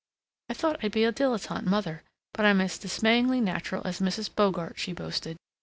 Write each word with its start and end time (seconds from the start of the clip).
"I 0.49 0.55
thought 0.55 0.83
I'd 0.83 0.93
be 0.93 1.03
a 1.03 1.11
dilettante 1.13 1.67
mother, 1.67 2.01
but 2.33 2.43
I'm 2.43 2.59
as 2.59 2.79
dismayingly 2.79 3.39
natural 3.39 3.83
as 3.85 3.99
Mrs. 3.99 4.33
Bogart," 4.35 4.79
she 4.79 4.93
boasted. 4.93 5.37